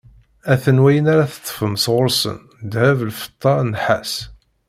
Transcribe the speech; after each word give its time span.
A-t-an 0.53 0.81
wayen 0.83 1.09
ara 1.13 1.25
d-teṭṭfem 1.29 1.73
sɣur-sen: 1.83 2.37
ddheb, 2.67 2.99
lfeṭṭa, 3.09 3.53
nnḥas 3.67 4.13